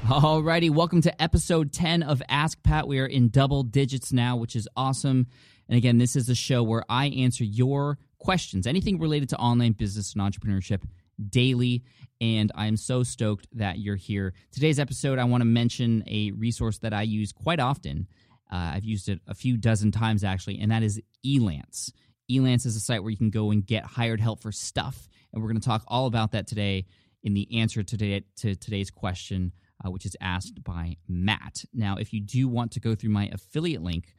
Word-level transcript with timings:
Alrighty, 0.07 0.71
welcome 0.71 1.01
to 1.01 1.21
episode 1.21 1.71
10 1.71 2.01
of 2.01 2.23
Ask 2.27 2.63
Pat. 2.63 2.87
We 2.87 2.97
are 2.97 3.05
in 3.05 3.29
double 3.29 3.61
digits 3.61 4.11
now, 4.11 4.35
which 4.35 4.55
is 4.55 4.67
awesome. 4.75 5.27
And 5.69 5.77
again, 5.77 5.99
this 5.99 6.15
is 6.15 6.25
the 6.25 6.33
show 6.33 6.63
where 6.63 6.83
I 6.89 7.09
answer 7.09 7.43
your 7.43 7.99
questions, 8.17 8.65
anything 8.65 8.99
related 8.99 9.29
to 9.29 9.37
online 9.37 9.73
business 9.73 10.15
and 10.15 10.21
entrepreneurship 10.23 10.81
daily. 11.29 11.83
And 12.19 12.51
I'm 12.55 12.77
so 12.77 13.03
stoked 13.03 13.47
that 13.53 13.77
you're 13.77 13.95
here. 13.95 14.33
Today's 14.51 14.79
episode, 14.79 15.19
I 15.19 15.25
want 15.25 15.41
to 15.41 15.45
mention 15.45 16.03
a 16.07 16.31
resource 16.31 16.79
that 16.79 16.93
I 16.93 17.03
use 17.03 17.31
quite 17.31 17.59
often. 17.59 18.07
Uh, 18.51 18.71
I've 18.73 18.85
used 18.85 19.07
it 19.07 19.19
a 19.27 19.35
few 19.35 19.55
dozen 19.57 19.91
times 19.91 20.23
actually, 20.23 20.59
and 20.59 20.71
that 20.71 20.81
is 20.81 20.99
Elance. 21.23 21.91
Elance 22.29 22.65
is 22.65 22.75
a 22.75 22.79
site 22.79 23.03
where 23.03 23.11
you 23.11 23.17
can 23.17 23.29
go 23.29 23.51
and 23.51 23.65
get 23.65 23.85
hired 23.85 24.19
help 24.19 24.41
for 24.41 24.51
stuff. 24.51 25.07
And 25.31 25.41
we're 25.41 25.49
going 25.49 25.61
to 25.61 25.67
talk 25.67 25.83
all 25.87 26.07
about 26.07 26.33
that 26.33 26.47
today 26.47 26.85
in 27.23 27.33
the 27.33 27.47
answer 27.59 27.83
today 27.83 28.23
to 28.37 28.55
today's 28.55 28.91
question, 28.91 29.51
uh, 29.83 29.91
which 29.91 30.05
is 30.05 30.15
asked 30.21 30.63
by 30.63 30.95
Matt. 31.07 31.65
Now, 31.73 31.97
if 31.97 32.13
you 32.13 32.21
do 32.21 32.47
want 32.47 32.71
to 32.73 32.79
go 32.79 32.95
through 32.95 33.11
my 33.11 33.29
affiliate 33.31 33.81
link 33.81 34.13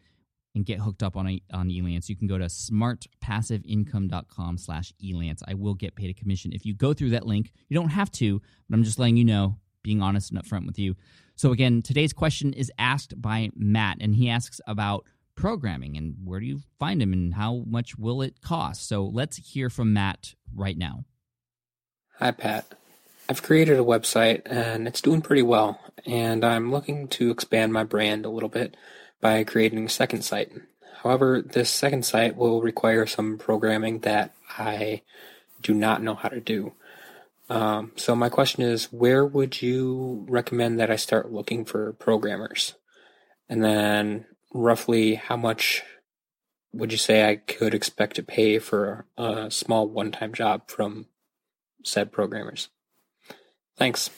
and 0.55 0.65
get 0.65 0.81
hooked 0.81 1.03
up 1.03 1.17
on 1.17 1.29
a, 1.29 1.43
on 1.53 1.69
Elance, 1.69 2.09
you 2.09 2.17
can 2.17 2.27
go 2.27 2.39
to 2.39 2.47
smartpassiveincome.com 2.47 4.59
slash 4.59 4.93
Elance. 5.03 5.43
I 5.47 5.55
will 5.55 5.75
get 5.75 5.95
paid 5.95 6.11
a 6.11 6.15
commission 6.15 6.53
if 6.53 6.65
you 6.65 6.75
go 6.75 6.95
through 6.95 7.11
that 7.11 7.27
link. 7.27 7.53
You 7.69 7.75
don't 7.75 7.91
have 7.91 8.11
to, 8.13 8.41
but 8.69 8.77
I'm 8.77 8.85
just 8.85 8.99
letting 8.99 9.17
you 9.17 9.25
know, 9.25 9.59
being 9.83 10.03
honest 10.03 10.31
and 10.31 10.43
upfront 10.43 10.67
with 10.67 10.79
you. 10.79 10.97
So 11.37 11.53
again, 11.53 11.83
today's 11.83 12.13
question 12.13 12.53
is 12.53 12.73
asked 12.79 13.21
by 13.21 13.51
Matt, 13.55 13.99
and 14.01 14.15
he 14.15 14.29
asks 14.29 14.61
about 14.67 15.05
programming 15.39 15.97
and 15.97 16.17
where 16.25 16.41
do 16.41 16.47
you 16.47 16.61
find 16.81 17.01
them 17.01 17.13
and 17.13 17.35
how 17.35 17.63
much 17.67 17.97
will 17.97 18.23
it 18.23 18.43
cost. 18.43 18.89
So 18.89 19.05
let's 19.05 19.37
hear 19.37 19.71
from 19.71 19.93
Matt 19.93 20.35
right 20.55 20.77
now. 20.77 21.05
Hi, 22.19 22.33
Pat. 22.33 22.67
I've 23.29 23.43
created 23.43 23.79
a 23.79 23.85
website 23.85 24.43
and 24.47 24.89
it's 24.89 25.01
doing 25.01 25.23
pretty 25.23 25.43
well, 25.43 25.79
and 26.05 26.45
I'm 26.45 26.73
looking 26.73 27.07
to 27.09 27.31
expand 27.31 27.73
my 27.73 27.85
brand 27.85 28.25
a 28.27 28.31
little 28.31 28.49
bit 28.49 28.77
by 29.21 29.45
creating 29.45 29.87
a 29.87 29.91
second 29.91 30.23
site. 30.23 30.51
However, 31.03 31.41
this 31.43 31.71
second 31.71 32.05
site 32.05 32.37
will 32.37 32.61
require 32.61 33.07
some 33.07 33.39
programming 33.39 34.01
that 34.01 34.35
I 34.59 35.03
do 35.63 35.73
not 35.73 36.03
know 36.03 36.15
how 36.17 36.31
to 36.31 36.41
do. 36.41 36.73
Um, 37.49 37.93
so 37.97 38.17
my 38.17 38.29
question 38.29 38.63
is, 38.63 38.93
where 38.93 39.25
would 39.25 39.63
you 39.63 40.27
recommend 40.29 40.81
that 40.81 40.91
I 40.91 40.97
start 40.97 41.33
looking 41.33 41.65
for 41.65 41.93
programmers? 41.93 42.75
And 43.49 43.63
then 43.63 44.27
roughly 44.53 45.15
how 45.15 45.37
much 45.37 45.83
would 46.73 46.93
you 46.93 46.99
say 46.99 47.29
I 47.29 47.37
could 47.37 47.75
expect 47.75 48.17
to 48.17 48.23
pay 48.23 48.59
for 48.59 49.07
a 49.17 49.51
small 49.51 49.89
one-time 49.89 50.35
job 50.35 50.69
from 50.69 51.07
said 51.85 52.13
programmers? 52.13 52.69
Thanks. 53.77 54.11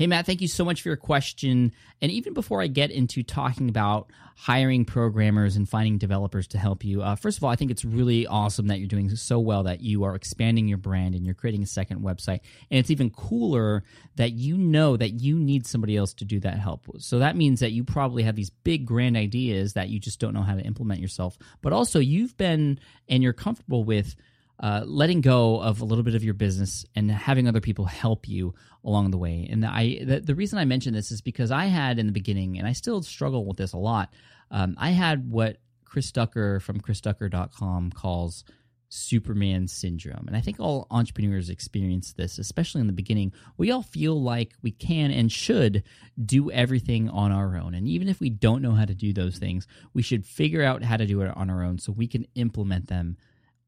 Hey, 0.00 0.06
Matt, 0.06 0.24
thank 0.24 0.40
you 0.40 0.48
so 0.48 0.64
much 0.64 0.80
for 0.80 0.88
your 0.88 0.96
question. 0.96 1.72
And 2.00 2.10
even 2.10 2.32
before 2.32 2.62
I 2.62 2.68
get 2.68 2.90
into 2.90 3.22
talking 3.22 3.68
about 3.68 4.10
hiring 4.34 4.86
programmers 4.86 5.56
and 5.56 5.68
finding 5.68 5.98
developers 5.98 6.46
to 6.46 6.58
help 6.58 6.82
you, 6.84 7.02
uh, 7.02 7.16
first 7.16 7.36
of 7.36 7.44
all, 7.44 7.50
I 7.50 7.56
think 7.56 7.70
it's 7.70 7.84
really 7.84 8.26
awesome 8.26 8.68
that 8.68 8.78
you're 8.78 8.88
doing 8.88 9.14
so 9.14 9.38
well 9.38 9.64
that 9.64 9.82
you 9.82 10.04
are 10.04 10.14
expanding 10.14 10.68
your 10.68 10.78
brand 10.78 11.14
and 11.14 11.26
you're 11.26 11.34
creating 11.34 11.62
a 11.62 11.66
second 11.66 12.00
website. 12.00 12.40
And 12.70 12.78
it's 12.78 12.90
even 12.90 13.10
cooler 13.10 13.84
that 14.16 14.32
you 14.32 14.56
know 14.56 14.96
that 14.96 15.20
you 15.20 15.38
need 15.38 15.66
somebody 15.66 15.98
else 15.98 16.14
to 16.14 16.24
do 16.24 16.40
that 16.40 16.58
help. 16.58 16.86
So 16.96 17.18
that 17.18 17.36
means 17.36 17.60
that 17.60 17.72
you 17.72 17.84
probably 17.84 18.22
have 18.22 18.36
these 18.36 18.48
big, 18.48 18.86
grand 18.86 19.18
ideas 19.18 19.74
that 19.74 19.90
you 19.90 20.00
just 20.00 20.18
don't 20.18 20.32
know 20.32 20.40
how 20.40 20.54
to 20.54 20.62
implement 20.62 21.02
yourself. 21.02 21.36
But 21.60 21.74
also, 21.74 21.98
you've 21.98 22.38
been 22.38 22.80
and 23.10 23.22
you're 23.22 23.34
comfortable 23.34 23.84
with 23.84 24.16
uh, 24.60 24.82
letting 24.84 25.20
go 25.20 25.60
of 25.60 25.80
a 25.80 25.84
little 25.84 26.04
bit 26.04 26.14
of 26.14 26.22
your 26.22 26.34
business 26.34 26.84
and 26.94 27.10
having 27.10 27.48
other 27.48 27.60
people 27.60 27.86
help 27.86 28.28
you 28.28 28.54
along 28.84 29.10
the 29.10 29.18
way. 29.18 29.48
And 29.50 29.64
I, 29.64 30.04
the, 30.04 30.20
the 30.20 30.34
reason 30.34 30.58
I 30.58 30.64
mention 30.64 30.92
this 30.92 31.10
is 31.10 31.20
because 31.20 31.50
I 31.50 31.66
had 31.66 31.98
in 31.98 32.06
the 32.06 32.12
beginning, 32.12 32.58
and 32.58 32.66
I 32.66 32.72
still 32.72 33.02
struggle 33.02 33.46
with 33.46 33.56
this 33.56 33.72
a 33.72 33.78
lot. 33.78 34.12
Um, 34.50 34.74
I 34.78 34.90
had 34.90 35.30
what 35.30 35.58
Chris 35.84 36.12
Ducker 36.12 36.60
from 36.60 36.80
chrisducker.com 36.80 37.92
calls 37.92 38.44
Superman 38.90 39.68
syndrome. 39.68 40.24
And 40.26 40.36
I 40.36 40.40
think 40.40 40.58
all 40.58 40.88
entrepreneurs 40.90 41.48
experience 41.48 42.12
this, 42.12 42.38
especially 42.38 42.80
in 42.80 42.88
the 42.88 42.92
beginning. 42.92 43.32
We 43.56 43.70
all 43.70 43.82
feel 43.82 44.20
like 44.20 44.54
we 44.62 44.72
can 44.72 45.12
and 45.12 45.30
should 45.30 45.84
do 46.22 46.50
everything 46.50 47.08
on 47.08 47.30
our 47.30 47.56
own. 47.56 47.74
And 47.74 47.88
even 47.88 48.08
if 48.08 48.20
we 48.20 48.30
don't 48.30 48.62
know 48.62 48.72
how 48.72 48.84
to 48.84 48.94
do 48.94 49.12
those 49.12 49.38
things, 49.38 49.66
we 49.94 50.02
should 50.02 50.26
figure 50.26 50.62
out 50.62 50.82
how 50.82 50.96
to 50.96 51.06
do 51.06 51.22
it 51.22 51.34
on 51.36 51.50
our 51.50 51.62
own 51.62 51.78
so 51.78 51.92
we 51.92 52.08
can 52.08 52.26
implement 52.34 52.88
them 52.88 53.16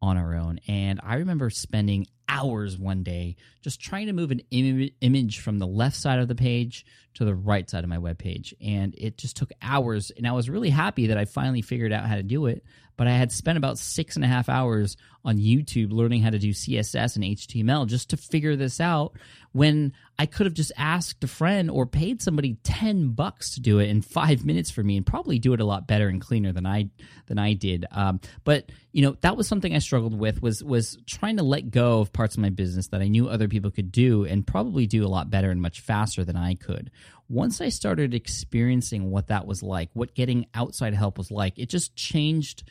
on 0.03 0.19
our 0.19 0.35
own. 0.35 0.59
And 0.69 1.01
I 1.03 1.15
remember 1.17 1.49
spending 1.49 2.09
hours 2.28 2.78
one 2.78 3.03
day 3.03 3.37
just 3.62 3.81
trying 3.81 4.06
to 4.06 4.12
move 4.12 4.31
an 4.31 4.41
Im- 4.50 4.91
image 5.00 5.41
from 5.41 5.59
the 5.59 5.66
left 5.66 5.97
side 5.97 6.19
of 6.19 6.28
the 6.28 6.34
page 6.34 6.84
to 7.15 7.25
the 7.25 7.34
right 7.34 7.69
side 7.69 7.84
of 7.84 7.91
my 7.91 7.99
web 7.99 8.19
page. 8.19 8.55
And 8.60 8.94
it 8.97 9.19
just 9.19 9.37
took 9.37 9.53
hours. 9.60 10.10
And 10.10 10.27
I 10.27 10.33
was 10.33 10.49
really 10.49 10.71
happy 10.71 11.09
that 11.09 11.19
I 11.19 11.25
finally 11.25 11.62
figured 11.62 11.93
out 11.93 12.06
how 12.06 12.16
to 12.16 12.22
do 12.22 12.47
it. 12.47 12.65
But 12.97 13.06
I 13.06 13.12
had 13.12 13.33
spent 13.33 13.59
about 13.59 13.78
six 13.78 14.16
and 14.16 14.25
a 14.25 14.28
half 14.28 14.49
hours 14.49 14.97
on 15.25 15.38
YouTube 15.38 15.93
learning 15.93 16.22
how 16.22 16.31
to 16.31 16.38
do 16.38 16.50
CSS 16.50 17.16
and 17.16 17.25
HTML 17.25 17.87
just 17.87 18.10
to 18.10 18.16
figure 18.16 18.54
this 18.54 18.81
out 18.81 19.16
when 19.53 19.93
I 20.19 20.27
could 20.27 20.47
have 20.47 20.54
just 20.54 20.72
asked 20.77 21.25
a 21.25 21.27
friend 21.27 21.71
or 21.71 21.87
paid 21.87 22.21
somebody 22.21 22.59
10 22.65 23.10
bucks 23.10 23.54
to 23.54 23.60
do 23.60 23.78
it 23.78 23.89
in 23.89 24.03
five 24.03 24.44
minutes 24.44 24.71
for 24.71 24.83
me 24.83 24.97
and 24.97 25.06
probably 25.06 25.39
do 25.39 25.54
it 25.54 25.60
a 25.60 25.65
lot 25.65 25.87
better 25.87 26.09
and 26.09 26.21
cleaner 26.21 26.53
than 26.53 26.66
I 26.66 26.91
than 27.27 27.39
I 27.39 27.54
did. 27.54 27.87
Um, 27.91 28.21
but 28.44 28.71
you 28.93 29.03
know, 29.03 29.16
that 29.22 29.37
was 29.37 29.49
something 29.49 29.75
I 29.75 29.78
struggled 29.78 30.19
with 30.19 30.43
was 30.43 30.62
was 30.62 30.99
trying 31.06 31.39
to 31.39 31.43
let 31.43 31.71
go 31.71 32.00
of 32.00 32.12
parts 32.12 32.34
of 32.34 32.43
my 32.43 32.50
business 32.50 32.89
that 32.89 33.00
I 33.00 33.09
knew 33.09 33.28
other 33.28 33.49
people 33.49 33.71
could 33.71 33.93
do 33.93 34.25
and 34.25 34.47
probably 34.47 34.87
do 34.87 35.05
a 35.05 35.09
lot 35.09 35.31
better 35.31 35.50
and 35.50 35.61
much 35.61 35.81
faster 35.81 36.25
than 36.25 36.37
I 36.37 36.55
could. 36.55 36.91
Once 37.28 37.61
I 37.61 37.69
started 37.69 38.15
experiencing 38.15 39.11
what 39.11 39.28
that 39.28 39.47
was 39.47 39.62
like, 39.62 39.91
what 39.95 40.15
getting 40.15 40.47
outside 40.55 40.95
help 40.95 41.19
was 41.19 41.31
like, 41.31 41.59
it 41.59 41.69
just 41.69 41.97
changed 41.97 42.65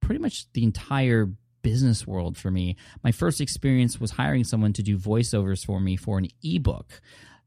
pretty 0.00 0.20
much 0.20 0.50
the 0.52 0.64
entire 0.64 1.30
business 1.62 2.06
world 2.06 2.36
for 2.36 2.50
me. 2.50 2.76
My 3.02 3.12
first 3.12 3.40
experience 3.40 4.00
was 4.00 4.10
hiring 4.10 4.44
someone 4.44 4.72
to 4.74 4.82
do 4.82 4.98
voiceovers 4.98 5.64
for 5.64 5.80
me 5.80 5.96
for 5.96 6.18
an 6.18 6.28
ebook. 6.42 7.00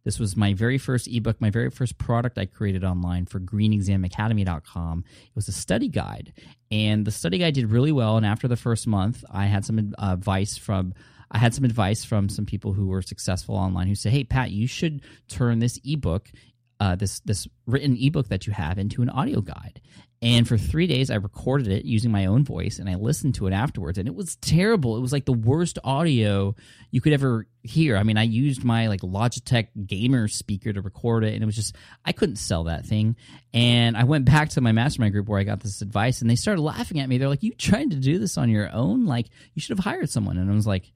This 0.05 0.19
was 0.19 0.37
my 0.37 0.53
very 0.53 0.77
first 0.77 1.07
ebook, 1.07 1.41
my 1.41 1.49
very 1.49 1.71
first 1.71 1.97
product 1.97 2.37
I 2.37 2.45
created 2.45 2.83
online 2.83 3.25
for 3.25 3.39
greenexamacademy.com. 3.39 5.03
It 5.23 5.35
was 5.35 5.47
a 5.47 5.51
study 5.51 5.89
guide, 5.89 6.33
and 6.69 7.05
the 7.05 7.11
study 7.11 7.39
guide 7.39 7.55
did 7.55 7.71
really 7.71 7.91
well. 7.91 8.15
And 8.15 8.25
after 8.25 8.47
the 8.47 8.55
first 8.55 8.85
month, 8.85 9.23
I 9.31 9.45
had 9.45 9.65
some 9.65 9.93
uh, 9.97 10.13
advice 10.13 10.57
from 10.57 10.93
I 11.31 11.37
had 11.37 11.53
some 11.53 11.65
advice 11.65 12.03
from 12.03 12.29
some 12.29 12.45
people 12.45 12.73
who 12.73 12.87
were 12.87 13.01
successful 13.01 13.55
online 13.55 13.87
who 13.87 13.95
said, 13.95 14.11
"Hey, 14.11 14.23
Pat, 14.23 14.51
you 14.51 14.67
should 14.67 15.01
turn 15.27 15.59
this 15.59 15.79
ebook, 15.83 16.31
uh, 16.79 16.95
this 16.95 17.19
this 17.21 17.47
written 17.65 17.97
ebook 17.99 18.27
that 18.29 18.47
you 18.47 18.53
have, 18.53 18.77
into 18.77 19.01
an 19.01 19.09
audio 19.09 19.41
guide." 19.41 19.81
And 20.21 20.47
for 20.47 20.57
three 20.57 20.87
days, 20.87 21.11
I 21.11 21.15
recorded 21.15 21.67
it 21.67 21.85
using 21.85 22.09
my 22.09 22.25
own 22.25 22.43
voice, 22.43 22.79
and 22.79 22.89
I 22.89 22.95
listened 22.95 23.35
to 23.35 23.47
it 23.47 23.53
afterwards, 23.53 23.97
and 23.97 24.07
it 24.07 24.15
was 24.15 24.37
terrible. 24.37 24.97
It 24.97 25.01
was 25.01 25.11
like 25.11 25.25
the 25.25 25.33
worst 25.33 25.77
audio 25.83 26.55
you 26.89 27.01
could 27.01 27.13
ever 27.13 27.47
hear. 27.63 27.97
I 27.97 28.03
mean, 28.03 28.17
I 28.17 28.23
used 28.23 28.63
my 28.63 28.87
like 28.87 29.01
Logitech 29.01 29.67
gamer 29.85 30.27
speaker 30.27 30.73
to 30.73 30.81
record 30.81 31.25
it, 31.25 31.33
and 31.33 31.43
it 31.43 31.45
was 31.45 31.55
just 31.55 31.75
I 32.05 32.11
couldn't 32.11 32.37
sell 32.37 32.63
that 32.63 32.85
thing. 32.85 33.17
And 33.53 33.95
I 33.95 34.05
went 34.05 34.25
back 34.25 34.49
to 34.49 34.61
my 34.61 34.71
mastermind 34.71 35.11
group 35.13 35.27
where 35.27 35.39
I 35.39 35.43
got 35.43 35.59
this 35.59 35.81
advice, 35.81 36.21
and 36.21 36.29
they 36.29 36.35
started 36.35 36.61
laughing 36.61 36.99
at 36.99 37.09
me. 37.09 37.17
They're 37.17 37.29
like, 37.29 37.43
"You 37.43 37.53
trying 37.53 37.91
to 37.91 37.97
do 37.97 38.17
this 38.17 38.37
on 38.37 38.49
your 38.49 38.71
own? 38.71 39.05
Like, 39.05 39.27
you 39.53 39.61
should 39.61 39.77
have 39.77 39.85
hired 39.85 40.09
someone." 40.09 40.37
And 40.37 40.49
I 40.49 40.55
was 40.55 40.65
like 40.65 40.91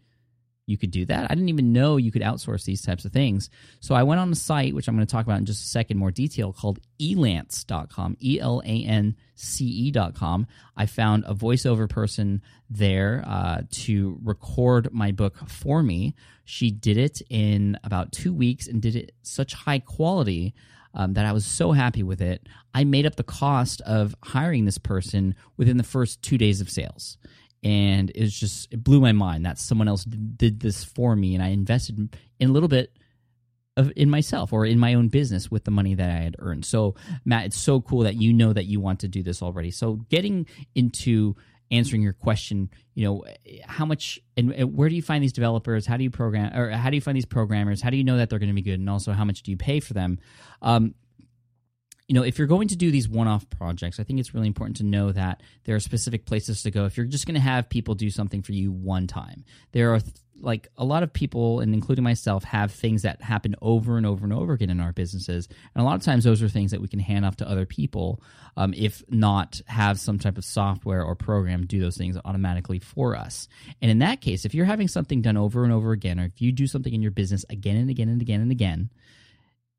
you 0.70 0.78
could 0.78 0.92
do 0.92 1.04
that. 1.06 1.24
I 1.30 1.34
didn't 1.34 1.50
even 1.50 1.74
know 1.74 1.98
you 1.98 2.12
could 2.12 2.22
outsource 2.22 2.64
these 2.64 2.84
types 2.84 3.04
of 3.04 3.12
things. 3.12 3.50
So 3.80 3.96
I 3.96 4.04
went 4.04 4.22
on 4.22 4.32
a 4.32 4.36
site, 4.36 4.76
which 4.76 4.88
I'm 4.88 4.96
going 4.96 5.06
to 5.06 5.12
talk 5.12 5.26
about 5.26 5.40
in 5.40 5.46
just 5.46 5.64
a 5.64 5.68
second, 5.68 5.98
more 5.98 6.12
detail, 6.12 6.54
called 6.54 6.80
elance.com, 7.02 8.18
E 8.22 8.40
L 8.40 8.62
A 8.64 8.84
N 8.84 9.16
C 9.34 9.66
E.com. 9.66 10.46
I 10.78 10.86
found 10.86 11.24
a 11.26 11.34
voiceover 11.34 11.90
person 11.90 12.44
there 12.70 13.24
uh, 13.26 13.62
to 13.72 14.20
record 14.24 14.94
my 14.94 15.12
book 15.12 15.38
for 15.50 15.82
me. 15.82 16.14
She 16.46 16.70
did 16.70 16.98
it 16.98 17.22
in 17.30 17.78
about 17.84 18.12
two 18.12 18.32
weeks 18.32 18.68
and 18.68 18.80
did 18.80 18.96
it 18.96 19.14
such 19.24 19.54
high 19.54 19.80
quality. 19.80 20.54
Um, 20.92 21.14
that 21.14 21.26
I 21.28 21.34
was 21.34 21.46
so 21.46 21.72
happy 21.72 22.02
with 22.02 22.20
it. 22.20 22.50
I 22.74 22.84
made 22.84 23.06
up 23.06 23.16
the 23.16 23.24
cost 23.24 23.80
of 23.82 24.16
hiring 24.24 24.66
this 24.66 24.80
person 24.80 25.36
within 25.56 25.78
the 25.78 25.84
first 25.84 26.24
two 26.24 26.36
days 26.36 26.62
of 26.62 26.70
sales 26.70 27.20
and 27.64 28.12
it's 28.16 28.38
just 28.38 28.72
it 28.72 28.84
blew 28.84 29.02
my 29.02 29.12
mind 29.12 29.46
that 29.46 29.60
someone 29.60 29.88
else 29.88 30.04
did 30.04 30.60
this 30.60 30.84
for 30.84 31.16
me 31.16 31.36
and 31.36 31.44
i 31.44 31.50
invested 31.50 32.16
in 32.40 32.50
a 32.50 32.52
little 32.52 32.70
bit 32.70 32.98
of 33.78 33.92
in 33.96 34.10
myself 34.10 34.54
or 34.54 34.66
in 34.66 34.78
my 34.78 34.94
own 34.94 35.08
business 35.08 35.50
with 35.50 35.64
the 35.64 35.72
money 35.72 35.96
that 35.96 36.10
i 36.10 36.22
had 36.22 36.36
earned. 36.40 36.66
So 36.66 36.96
matt 37.26 37.46
it's 37.46 37.58
so 37.58 37.82
cool 37.82 38.02
that 38.02 38.16
you 38.16 38.34
know 38.34 38.54
that 38.54 38.66
you 38.66 38.80
want 38.80 39.00
to 39.02 39.08
do 39.08 39.24
this 39.24 39.42
already. 39.42 39.72
So 39.72 39.96
getting 40.10 40.46
into 40.76 41.36
answering 41.72 42.02
your 42.02 42.14
question 42.14 42.68
you 42.96 43.06
know 43.06 43.24
how 43.64 43.86
much 43.86 44.20
and, 44.36 44.52
and 44.52 44.76
where 44.76 44.90
do 44.90 44.96
you 44.96 45.02
find 45.02 45.24
these 45.24 45.34
developers? 45.34 45.86
How 45.86 45.98
do 45.98 46.04
you 46.04 46.12
program 46.12 46.58
or 46.58 46.72
how 46.72 46.90
do 46.90 46.98
you 46.98 47.02
find 47.02 47.16
these 47.16 47.26
programmers? 47.26 47.82
How 47.82 47.90
do 47.90 47.98
you 47.98 48.04
know 48.04 48.18
that 48.18 48.30
they're 48.30 48.40
going 48.40 48.50
to 48.50 48.56
be 48.56 48.62
good? 48.62 48.80
And 48.80 48.90
also 48.90 49.14
how 49.14 49.26
much 49.26 49.44
do 49.44 49.52
you 49.52 49.58
pay 49.58 49.80
for 49.80 49.94
them? 49.94 50.20
Um, 50.62 50.96
you 52.10 52.16
know, 52.16 52.24
if 52.24 52.40
you're 52.40 52.48
going 52.48 52.68
to 52.70 52.76
do 52.76 52.90
these 52.90 53.08
one-off 53.08 53.48
projects, 53.52 54.00
I 54.00 54.04
think 54.04 54.20
it's 54.20 54.34
really 54.34 54.48
important 54.48 54.78
to 54.78 54.84
know 54.84 55.12
that 55.12 55.44
there 55.66 55.76
are 55.76 55.80
specific 55.80 56.26
places 56.26 56.64
to 56.64 56.72
go. 56.72 56.86
If 56.86 56.98
you're 56.98 57.06
just 57.06 57.28
going 57.28 57.36
to 57.36 57.40
have 57.40 57.70
people 57.70 57.94
do 57.94 58.10
something 58.10 58.42
for 58.42 58.52
you 58.52 58.72
one 58.72 59.06
time, 59.06 59.46
there 59.74 59.94
are 59.94 60.00
th- 60.00 60.16
like 60.42 60.70
a 60.76 60.84
lot 60.84 61.04
of 61.04 61.14
people, 61.14 61.60
and 61.60 61.72
including 61.72 62.04
myself, 62.04 62.44
have 62.46 62.72
things 62.72 63.04
that 63.04 63.22
happen 63.22 63.56
over 63.62 63.96
and 63.96 64.08
over 64.08 64.24
and 64.24 64.34
over 64.34 64.54
again 64.54 64.72
in 64.72 64.80
our 64.80 64.92
businesses, 64.92 65.48
and 65.76 65.82
a 65.84 65.86
lot 65.86 65.98
of 65.98 66.02
times 66.02 66.24
those 66.24 66.42
are 66.42 66.50
things 66.50 66.72
that 66.72 66.82
we 66.82 66.88
can 66.88 67.00
hand 67.00 67.26
off 67.26 67.36
to 67.36 67.48
other 67.48 67.68
people, 67.68 68.24
um, 68.58 68.74
if 68.76 69.04
not 69.10 69.62
have 69.68 70.00
some 70.00 70.18
type 70.18 70.40
of 70.40 70.46
software 70.46 71.04
or 71.04 71.14
program 71.14 71.68
do 71.68 71.80
those 71.80 71.98
things 71.98 72.18
automatically 72.26 72.80
for 72.80 73.16
us. 73.16 73.48
And 73.84 73.92
in 73.92 74.00
that 74.00 74.20
case, 74.20 74.46
if 74.46 74.56
you're 74.56 74.66
having 74.66 74.88
something 74.88 75.22
done 75.22 75.38
over 75.38 75.64
and 75.64 75.72
over 75.72 75.92
again, 75.92 76.20
or 76.20 76.26
if 76.26 76.42
you 76.42 76.52
do 76.52 76.66
something 76.66 76.94
in 76.94 77.04
your 77.04 77.12
business 77.12 77.46
again 77.52 77.78
and 77.78 77.92
again 77.92 78.10
and 78.10 78.20
again 78.20 78.42
and 78.42 78.52
again 78.52 78.90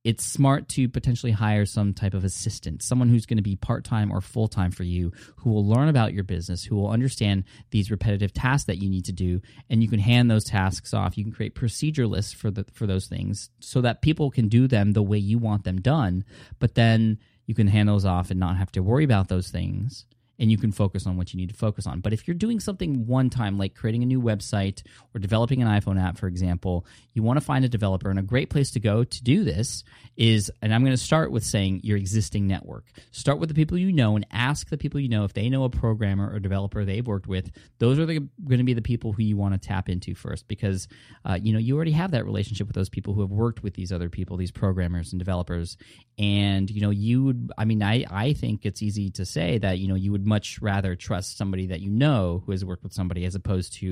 it's 0.02 0.24
smart 0.24 0.68
to 0.70 0.88
potentially 0.88 1.32
hire 1.32 1.66
some 1.66 1.92
type 1.92 2.14
of 2.14 2.24
assistant, 2.24 2.82
someone 2.82 3.08
who's 3.08 3.26
going 3.26 3.36
to 3.36 3.42
be 3.42 3.56
part 3.56 3.84
time 3.84 4.10
or 4.10 4.20
full 4.20 4.48
time 4.48 4.70
for 4.70 4.82
you, 4.82 5.12
who 5.36 5.50
will 5.50 5.66
learn 5.66 5.88
about 5.88 6.14
your 6.14 6.24
business, 6.24 6.64
who 6.64 6.76
will 6.76 6.88
understand 6.88 7.44
these 7.70 7.90
repetitive 7.90 8.32
tasks 8.32 8.66
that 8.66 8.78
you 8.78 8.88
need 8.88 9.04
to 9.04 9.12
do, 9.12 9.42
and 9.68 9.82
you 9.82 9.88
can 9.88 9.98
hand 9.98 10.30
those 10.30 10.44
tasks 10.44 10.94
off. 10.94 11.18
You 11.18 11.24
can 11.24 11.32
create 11.32 11.54
procedure 11.54 12.06
lists 12.06 12.32
for 12.32 12.50
the 12.50 12.64
for 12.72 12.86
those 12.86 13.06
things 13.06 13.50
so 13.60 13.82
that 13.82 14.02
people 14.02 14.30
can 14.30 14.48
do 14.48 14.66
them 14.66 14.92
the 14.92 15.02
way 15.02 15.18
you 15.18 15.38
want 15.38 15.64
them 15.64 15.80
done, 15.80 16.24
but 16.58 16.74
then 16.74 17.18
you 17.46 17.54
can 17.54 17.66
hand 17.66 17.88
those 17.88 18.04
off 18.04 18.30
and 18.30 18.40
not 18.40 18.56
have 18.56 18.72
to 18.72 18.82
worry 18.82 19.04
about 19.04 19.28
those 19.28 19.50
things 19.50 20.06
and 20.40 20.50
you 20.50 20.56
can 20.56 20.72
focus 20.72 21.06
on 21.06 21.18
what 21.18 21.32
you 21.32 21.36
need 21.36 21.50
to 21.50 21.54
focus 21.54 21.86
on. 21.86 22.00
But 22.00 22.14
if 22.14 22.26
you're 22.26 22.34
doing 22.34 22.60
something 22.60 23.06
one 23.06 23.28
time, 23.28 23.58
like 23.58 23.74
creating 23.74 24.02
a 24.02 24.06
new 24.06 24.20
website 24.20 24.82
or 25.14 25.20
developing 25.20 25.60
an 25.62 25.68
iPhone 25.68 26.02
app, 26.02 26.16
for 26.16 26.26
example, 26.26 26.86
you 27.12 27.22
want 27.22 27.38
to 27.38 27.44
find 27.44 27.62
a 27.64 27.68
developer. 27.68 28.08
And 28.08 28.18
a 28.18 28.22
great 28.22 28.48
place 28.48 28.70
to 28.72 28.80
go 28.80 29.04
to 29.04 29.22
do 29.22 29.44
this 29.44 29.84
is, 30.16 30.50
and 30.62 30.72
I'm 30.74 30.82
going 30.82 30.96
to 30.96 31.02
start 31.02 31.30
with 31.30 31.44
saying 31.44 31.80
your 31.84 31.98
existing 31.98 32.46
network. 32.46 32.86
Start 33.10 33.38
with 33.38 33.50
the 33.50 33.54
people 33.54 33.76
you 33.76 33.92
know 33.92 34.16
and 34.16 34.26
ask 34.32 34.70
the 34.70 34.78
people 34.78 34.98
you 34.98 35.10
know 35.10 35.24
if 35.24 35.34
they 35.34 35.50
know 35.50 35.64
a 35.64 35.70
programmer 35.70 36.32
or 36.32 36.40
developer 36.40 36.86
they've 36.86 37.06
worked 37.06 37.26
with. 37.26 37.50
Those 37.78 37.98
are 37.98 38.06
the, 38.06 38.20
going 38.20 38.58
to 38.58 38.64
be 38.64 38.72
the 38.72 38.80
people 38.80 39.12
who 39.12 39.22
you 39.22 39.36
want 39.36 39.52
to 39.52 39.68
tap 39.68 39.90
into 39.90 40.14
first 40.14 40.48
because, 40.48 40.88
uh, 41.26 41.38
you 41.40 41.52
know, 41.52 41.58
you 41.58 41.76
already 41.76 41.92
have 41.92 42.12
that 42.12 42.24
relationship 42.24 42.66
with 42.66 42.76
those 42.76 42.88
people 42.88 43.12
who 43.12 43.20
have 43.20 43.30
worked 43.30 43.62
with 43.62 43.74
these 43.74 43.92
other 43.92 44.08
people, 44.08 44.38
these 44.38 44.50
programmers 44.50 45.12
and 45.12 45.18
developers. 45.18 45.76
And, 46.18 46.70
you 46.70 46.80
know, 46.80 46.90
you 46.90 47.24
would, 47.24 47.52
I 47.58 47.66
mean, 47.66 47.82
I, 47.82 48.04
I 48.10 48.32
think 48.32 48.64
it's 48.64 48.82
easy 48.82 49.10
to 49.10 49.26
say 49.26 49.58
that, 49.58 49.78
you 49.78 49.88
know, 49.88 49.94
you 49.94 50.12
would 50.12 50.29
much 50.34 50.62
rather 50.62 50.94
trust 50.94 51.36
somebody 51.36 51.66
that 51.66 51.80
you 51.80 51.90
know 51.90 52.42
who 52.44 52.52
has 52.52 52.64
worked 52.64 52.84
with 52.84 52.92
somebody 52.92 53.24
as 53.24 53.34
opposed 53.34 53.72
to 53.74 53.86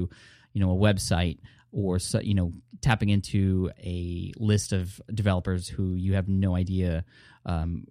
you 0.55 0.61
know 0.63 0.71
a 0.71 0.77
website 0.77 1.39
or 1.73 1.99
you 2.23 2.35
know 2.35 2.53
tapping 2.81 3.11
into 3.11 3.71
a 3.79 4.33
list 4.37 4.73
of 4.73 5.01
developers 5.13 5.69
who 5.69 5.95
you 5.95 6.15
have 6.15 6.29
no 6.29 6.55
idea 6.55 7.05
um, 7.45 7.85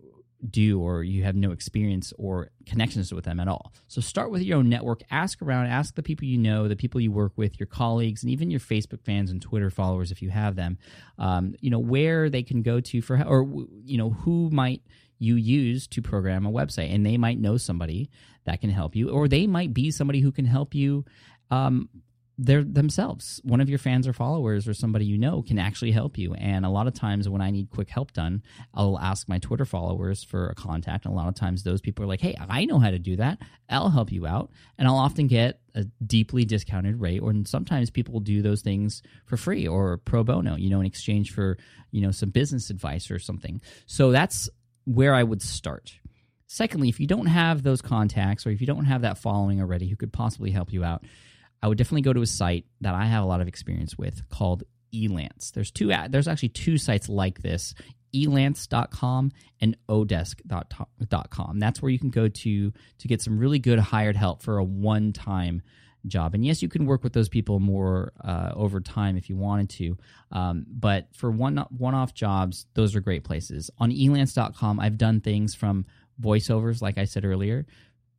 do 0.49 0.79
or 0.79 1.03
you 1.03 1.23
have 1.23 1.35
no 1.35 1.51
experience 1.51 2.13
or 2.17 2.49
connections 2.65 3.13
with 3.13 3.25
them 3.25 3.39
at 3.39 3.47
all. 3.47 3.73
So 3.87 4.01
start 4.01 4.31
with 4.31 4.41
your 4.43 4.57
own 4.59 4.69
network, 4.69 5.01
ask 5.09 5.41
around, 5.41 5.67
ask 5.67 5.95
the 5.95 6.03
people 6.03 6.25
you 6.25 6.37
know, 6.37 6.67
the 6.67 6.75
people 6.75 7.01
you 7.01 7.11
work 7.11 7.33
with, 7.35 7.59
your 7.59 7.67
colleagues, 7.67 8.23
and 8.23 8.31
even 8.31 8.51
your 8.51 8.59
Facebook 8.59 9.03
fans 9.03 9.31
and 9.31 9.41
Twitter 9.41 9.69
followers 9.69 10.11
if 10.11 10.21
you 10.21 10.29
have 10.29 10.55
them. 10.55 10.77
Um, 11.17 11.55
you 11.59 11.69
know 11.69 11.79
where 11.79 12.29
they 12.29 12.43
can 12.43 12.61
go 12.61 12.79
to 12.79 13.01
for 13.01 13.21
or 13.23 13.43
you 13.83 13.97
know 13.97 14.11
who 14.11 14.49
might 14.51 14.81
you 15.19 15.35
use 15.35 15.87
to 15.87 16.01
program 16.01 16.45
a 16.45 16.51
website. 16.51 16.93
And 16.93 17.05
they 17.05 17.17
might 17.17 17.39
know 17.39 17.57
somebody 17.57 18.09
that 18.45 18.61
can 18.61 18.69
help 18.69 18.95
you, 18.95 19.09
or 19.09 19.27
they 19.27 19.47
might 19.47 19.73
be 19.73 19.91
somebody 19.91 20.21
who 20.21 20.31
can 20.31 20.45
help 20.45 20.73
you 20.73 21.05
um, 21.49 21.89
they're 22.39 22.63
themselves. 22.63 23.41
One 23.43 23.61
of 23.61 23.69
your 23.69 23.79
fans 23.79 24.07
or 24.07 24.13
followers 24.13 24.67
or 24.67 24.73
somebody 24.73 25.05
you 25.05 25.17
know 25.17 25.41
can 25.41 25.57
actually 25.57 25.91
help 25.91 26.17
you. 26.17 26.35
And 26.35 26.65
a 26.65 26.69
lot 26.69 26.85
of 26.85 26.93
times 26.93 27.27
when 27.27 27.41
I 27.41 27.49
need 27.49 27.71
quick 27.71 27.89
help 27.89 28.13
done, 28.13 28.43
I'll 28.75 28.99
ask 28.99 29.27
my 29.27 29.39
Twitter 29.39 29.65
followers 29.65 30.23
for 30.23 30.47
a 30.47 30.55
contact. 30.55 31.05
And 31.05 31.13
a 31.13 31.17
lot 31.17 31.27
of 31.27 31.35
times 31.35 31.63
those 31.63 31.81
people 31.81 32.05
are 32.05 32.07
like, 32.07 32.21
hey, 32.21 32.35
I 32.47 32.65
know 32.65 32.77
how 32.77 32.91
to 32.91 32.99
do 32.99 33.15
that. 33.15 33.39
I'll 33.69 33.89
help 33.89 34.11
you 34.11 34.27
out. 34.27 34.51
And 34.77 34.87
I'll 34.87 34.97
often 34.97 35.25
get 35.25 35.61
a 35.73 35.85
deeply 36.05 36.45
discounted 36.45 37.01
rate. 37.01 37.21
Or 37.21 37.33
sometimes 37.45 37.89
people 37.89 38.19
do 38.19 38.43
those 38.43 38.61
things 38.61 39.01
for 39.25 39.35
free 39.35 39.67
or 39.67 39.97
pro 39.97 40.23
bono, 40.23 40.55
you 40.57 40.69
know, 40.69 40.79
in 40.79 40.85
exchange 40.85 41.33
for, 41.33 41.57
you 41.91 42.01
know, 42.01 42.11
some 42.11 42.29
business 42.29 42.69
advice 42.69 43.09
or 43.09 43.17
something. 43.17 43.61
So 43.87 44.11
that's 44.11 44.47
where 44.85 45.15
I 45.15 45.23
would 45.23 45.41
start. 45.41 45.93
Secondly, 46.45 46.87
if 46.87 46.99
you 46.99 47.07
don't 47.07 47.25
have 47.25 47.63
those 47.63 47.81
contacts 47.81 48.45
or 48.45 48.51
if 48.51 48.61
you 48.61 48.67
don't 48.67 48.85
have 48.85 49.01
that 49.01 49.17
following 49.17 49.59
already 49.59 49.87
who 49.87 49.95
could 49.95 50.13
possibly 50.13 50.51
help 50.51 50.71
you 50.71 50.83
out, 50.83 51.03
I 51.61 51.67
would 51.67 51.77
definitely 51.77 52.01
go 52.01 52.13
to 52.13 52.21
a 52.21 52.27
site 52.27 52.65
that 52.81 52.93
I 52.93 53.05
have 53.05 53.23
a 53.23 53.27
lot 53.27 53.41
of 53.41 53.47
experience 53.47 53.97
with 53.97 54.27
called 54.29 54.63
Elance. 54.93 55.51
There's 55.51 55.71
two 55.71 55.93
there's 56.09 56.27
actually 56.27 56.49
two 56.49 56.77
sites 56.77 57.09
like 57.09 57.41
this, 57.41 57.73
elance.com 58.15 59.31
and 59.59 59.77
odesk.com. 59.89 61.59
That's 61.59 61.81
where 61.81 61.91
you 61.91 61.99
can 61.99 62.09
go 62.09 62.27
to 62.27 62.71
to 62.71 63.07
get 63.07 63.21
some 63.21 63.37
really 63.37 63.59
good 63.59 63.79
hired 63.79 64.15
help 64.15 64.43
for 64.43 64.57
a 64.57 64.63
one-time 64.63 65.61
job. 66.05 66.33
And 66.33 66.45
yes, 66.45 66.61
you 66.61 66.69
can 66.69 66.85
work 66.85 67.03
with 67.03 67.13
those 67.13 67.29
people 67.29 67.59
more 67.59 68.13
uh, 68.23 68.51
over 68.55 68.79
time 68.79 69.17
if 69.17 69.29
you 69.29 69.35
wanted 69.35 69.69
to. 69.71 69.97
Um, 70.31 70.65
but 70.69 71.07
for 71.13 71.31
one 71.31 71.57
one 71.69 71.95
off 71.95 72.13
jobs, 72.13 72.65
those 72.73 72.95
are 72.95 73.01
great 73.01 73.23
places. 73.23 73.69
On 73.77 73.91
elance.com, 73.91 74.79
I've 74.79 74.97
done 74.97 75.21
things 75.21 75.55
from 75.55 75.85
voiceovers, 76.21 76.81
like 76.81 76.97
I 76.97 77.05
said 77.05 77.25
earlier, 77.25 77.65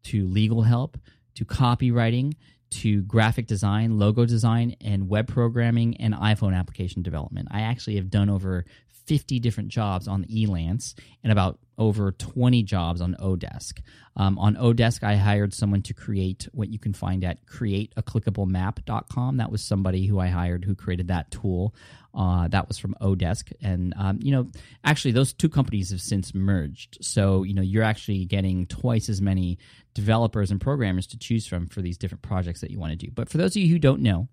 to 0.05 0.27
legal 0.27 0.63
help, 0.63 0.99
to 1.35 1.45
copywriting, 1.45 2.35
to 2.71 3.03
graphic 3.03 3.47
design, 3.47 3.99
logo 3.99 4.25
design, 4.25 4.77
and 4.81 5.09
web 5.09 5.29
programming 5.29 5.97
and 5.99 6.15
iPhone 6.15 6.57
application 6.57 7.03
development. 7.03 7.49
I 7.51 7.63
actually 7.63 7.97
have 7.97 8.11
done 8.11 8.29
over 8.29 8.65
50 9.09 9.41
different 9.41 9.71
jobs 9.71 10.07
on 10.07 10.27
Elance 10.27 10.95
and 11.25 11.33
about 11.33 11.59
over 11.79 12.13
20 12.13 12.63
jobs 12.65 13.01
on 13.01 13.17
Odesk. 13.21 13.81
Um, 14.17 14.39
on 14.39 14.57
Odesk, 14.57 15.03
I 15.03 15.17
hired 15.17 15.55
someone 15.55 15.81
to 15.83 15.95
create 15.95 16.47
what 16.53 16.69
you 16.69 16.79
can 16.79 16.93
find 16.93 17.25
at 17.25 17.47
createaclickablemap.com. 17.47 19.37
That 19.39 19.51
was 19.51 19.63
somebody 19.63 20.07
who 20.07 20.19
I 20.19 20.27
hired 20.27 20.65
who 20.65 20.75
created 20.75 21.09
that 21.09 21.31
tool. 21.31 21.75
Uh, 22.15 22.49
that 22.49 22.69
was 22.69 22.79
from 22.79 22.97
Odesk. 23.01 23.53
And, 23.63 23.95
um, 23.97 24.19
you 24.21 24.33
know, 24.33 24.51
actually, 24.85 25.13
those 25.13 25.33
two 25.33 25.49
companies 25.49 25.91
have 25.91 26.03
since 26.03 26.35
merged. 26.35 26.99
So, 27.01 27.45
you 27.45 27.55
know, 27.55 27.63
you're 27.63 27.85
actually 27.85 28.27
getting 28.27 28.67
twice 28.67 29.09
as 29.09 29.23
many 29.23 29.59
developers 29.95 30.51
and 30.51 30.61
programmers 30.61 31.07
to 31.09 31.19
choose 31.19 31.47
from 31.47 31.69
for 31.69 31.81
these 31.81 31.97
different 31.97 32.23
projects 32.23 32.61
that 32.61 32.71
you 32.71 32.79
want 32.79 32.91
to 32.91 33.07
do. 33.07 33.11
But 33.11 33.31
for 33.31 33.39
those 33.39 33.57
of 33.57 33.63
you 33.63 33.69
who 33.69 33.79
don't 33.79 34.03
know, 34.03 34.29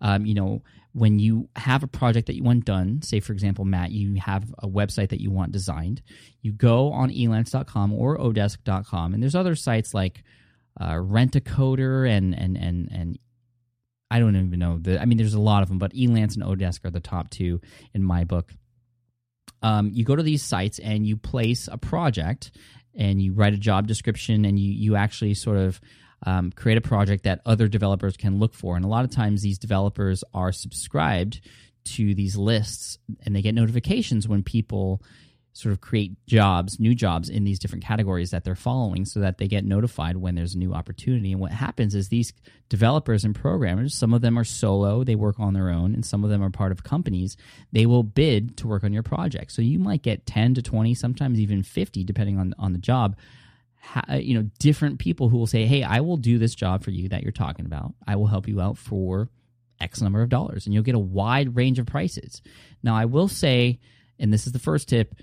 um, 0.00 0.26
you 0.26 0.34
know, 0.34 0.62
when 0.92 1.18
you 1.18 1.48
have 1.56 1.82
a 1.82 1.86
project 1.86 2.26
that 2.26 2.36
you 2.36 2.42
want 2.42 2.64
done, 2.64 3.02
say 3.02 3.20
for 3.20 3.32
example, 3.32 3.64
Matt, 3.64 3.90
you 3.90 4.14
have 4.20 4.44
a 4.58 4.68
website 4.68 5.10
that 5.10 5.20
you 5.20 5.30
want 5.30 5.52
designed, 5.52 6.02
you 6.40 6.52
go 6.52 6.92
on 6.92 7.10
elance.com 7.10 7.92
or 7.92 8.16
odesk.com, 8.16 9.14
and 9.14 9.22
there's 9.22 9.34
other 9.34 9.54
sites 9.54 9.92
like 9.92 10.22
uh, 10.80 10.98
Rent-A-Coder 10.98 12.08
and 12.08 12.34
and 12.34 12.56
and 12.56 12.88
and 12.92 13.18
I 14.10 14.18
don't 14.20 14.36
even 14.36 14.58
know 14.58 14.78
the. 14.78 15.00
I 15.00 15.04
mean, 15.04 15.18
there's 15.18 15.34
a 15.34 15.40
lot 15.40 15.62
of 15.62 15.68
them, 15.68 15.78
but 15.78 15.92
Elance 15.92 16.36
and 16.36 16.44
Odesk 16.44 16.84
are 16.84 16.90
the 16.90 17.00
top 17.00 17.30
two 17.30 17.60
in 17.92 18.02
my 18.02 18.24
book. 18.24 18.52
Um, 19.62 19.90
you 19.92 20.04
go 20.04 20.14
to 20.14 20.22
these 20.22 20.42
sites 20.42 20.78
and 20.78 21.06
you 21.06 21.16
place 21.16 21.68
a 21.70 21.76
project, 21.76 22.52
and 22.94 23.20
you 23.20 23.32
write 23.32 23.54
a 23.54 23.58
job 23.58 23.86
description, 23.86 24.44
and 24.44 24.58
you 24.58 24.72
you 24.72 24.96
actually 24.96 25.34
sort 25.34 25.58
of 25.58 25.80
um, 26.24 26.50
create 26.52 26.78
a 26.78 26.82
project 26.82 27.24
that 27.24 27.40
other 27.44 27.68
developers 27.68 28.16
can 28.16 28.38
look 28.38 28.54
for. 28.54 28.76
And 28.76 28.84
a 28.84 28.88
lot 28.88 29.04
of 29.04 29.10
times, 29.10 29.42
these 29.42 29.58
developers 29.58 30.24
are 30.32 30.52
subscribed 30.52 31.40
to 31.84 32.14
these 32.14 32.36
lists 32.36 32.98
and 33.24 33.34
they 33.34 33.42
get 33.42 33.54
notifications 33.54 34.26
when 34.26 34.42
people 34.42 35.02
sort 35.56 35.72
of 35.72 35.80
create 35.80 36.14
jobs, 36.26 36.78
new 36.78 36.94
jobs 36.94 37.30
in 37.30 37.44
these 37.44 37.58
different 37.58 37.82
categories 37.82 38.30
that 38.30 38.44
they're 38.44 38.54
following 38.54 39.06
so 39.06 39.20
that 39.20 39.38
they 39.38 39.48
get 39.48 39.64
notified 39.64 40.14
when 40.18 40.34
there's 40.34 40.54
a 40.54 40.58
new 40.58 40.74
opportunity. 40.74 41.32
And 41.32 41.40
what 41.40 41.50
happens 41.50 41.94
is 41.94 42.08
these 42.08 42.34
developers 42.68 43.24
and 43.24 43.34
programmers, 43.34 43.94
some 43.94 44.12
of 44.12 44.20
them 44.20 44.38
are 44.38 44.44
solo, 44.44 45.02
they 45.02 45.14
work 45.14 45.40
on 45.40 45.54
their 45.54 45.70
own, 45.70 45.94
and 45.94 46.04
some 46.04 46.24
of 46.24 46.30
them 46.30 46.42
are 46.42 46.50
part 46.50 46.72
of 46.72 46.84
companies, 46.84 47.38
they 47.72 47.86
will 47.86 48.02
bid 48.02 48.58
to 48.58 48.66
work 48.66 48.84
on 48.84 48.92
your 48.92 49.02
project. 49.02 49.50
So 49.50 49.62
you 49.62 49.78
might 49.78 50.02
get 50.02 50.26
10 50.26 50.54
to 50.54 50.62
20, 50.62 50.92
sometimes 50.92 51.40
even 51.40 51.62
50, 51.62 52.04
depending 52.04 52.38
on, 52.38 52.52
on 52.58 52.74
the 52.74 52.78
job 52.78 53.16
Uh, 53.94 54.16
you 54.16 54.34
know 54.34 54.48
different 54.58 54.98
people 54.98 55.28
who 55.28 55.38
will 55.38 55.46
say 55.46 55.64
hey 55.64 55.82
i 55.82 56.00
will 56.00 56.16
do 56.16 56.38
this 56.38 56.54
job 56.54 56.82
for 56.82 56.90
you 56.90 57.08
that 57.08 57.22
you're 57.22 57.32
talking 57.32 57.66
about. 57.66 57.94
I 58.06 58.16
will 58.16 58.26
help 58.26 58.48
you 58.48 58.60
out 58.60 58.76
for 58.76 59.30
x 59.80 60.00
number 60.00 60.22
of 60.22 60.28
dollars 60.28 60.66
and 60.66 60.74
you'll 60.74 60.82
get 60.82 60.94
a 60.94 60.98
wide 60.98 61.56
range 61.56 61.78
of 61.78 61.86
prices. 61.86 62.42
Now 62.82 62.94
i 62.96 63.04
will 63.04 63.28
say 63.28 63.78
and 64.18 64.32
this 64.32 64.46
is 64.46 64.52
the 64.52 64.58
first 64.58 64.88
tip 64.88 65.14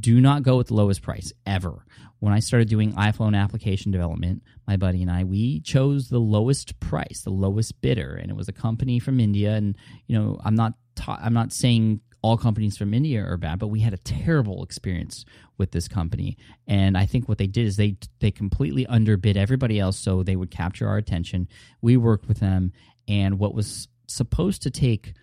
do 0.00 0.20
not 0.20 0.42
go 0.42 0.56
with 0.56 0.68
the 0.68 0.74
lowest 0.74 1.02
price 1.02 1.32
ever. 1.46 1.84
When 2.18 2.32
i 2.32 2.40
started 2.40 2.68
doing 2.68 2.92
iphone 2.94 3.36
application 3.36 3.92
development 3.92 4.42
my 4.66 4.76
buddy 4.76 5.02
and 5.02 5.10
i 5.10 5.22
we 5.24 5.60
chose 5.60 6.08
the 6.08 6.18
lowest 6.18 6.78
price 6.80 7.22
the 7.22 7.30
lowest 7.30 7.80
bidder 7.80 8.18
and 8.20 8.30
it 8.30 8.36
was 8.36 8.48
a 8.48 8.52
company 8.52 8.98
from 8.98 9.20
india 9.20 9.54
and 9.54 9.76
you 10.08 10.18
know 10.18 10.36
i'm 10.44 10.56
not 10.56 10.74
ta- 10.96 11.20
i'm 11.22 11.32
not 11.32 11.52
saying 11.52 12.00
all 12.22 12.36
companies 12.36 12.76
from 12.76 12.94
India 12.94 13.22
are 13.24 13.36
bad, 13.36 13.58
but 13.58 13.68
we 13.68 13.80
had 13.80 13.94
a 13.94 13.98
terrible 13.98 14.62
experience 14.62 15.24
with 15.56 15.70
this 15.70 15.88
company. 15.88 16.36
And 16.66 16.96
I 16.96 17.06
think 17.06 17.28
what 17.28 17.38
they 17.38 17.46
did 17.46 17.66
is 17.66 17.76
they 17.76 17.96
they 18.20 18.30
completely 18.30 18.86
underbid 18.86 19.36
everybody 19.36 19.78
else 19.78 19.98
so 19.98 20.22
they 20.22 20.36
would 20.36 20.50
capture 20.50 20.88
our 20.88 20.96
attention. 20.96 21.48
We 21.80 21.96
worked 21.96 22.26
with 22.26 22.40
them 22.40 22.72
and 23.06 23.38
what 23.38 23.54
was 23.54 23.88
supposed 24.06 24.62
to 24.62 24.70
take 24.70 25.14